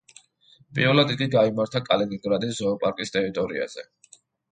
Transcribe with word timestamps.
პირველად 0.77 1.11
იგი 1.15 1.27
გაიმართა 1.35 1.81
კალინინგრადის 1.89 2.57
ზოოპარკის 2.61 3.13
ტერიტორიაზე. 3.17 3.85